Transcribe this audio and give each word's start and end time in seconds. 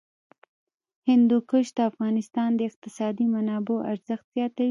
هندوکش 1.09 1.67
د 1.77 1.79
افغانستان 1.91 2.49
د 2.55 2.59
اقتصادي 2.69 3.25
منابعو 3.35 3.85
ارزښت 3.91 4.25
زیاتوي. 4.35 4.59